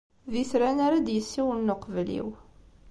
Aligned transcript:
D 0.31 0.33
itran 0.41 0.77
ara 0.85 0.97
d-yessiwlen 1.05 1.73
uqbel-iw. 1.73 2.29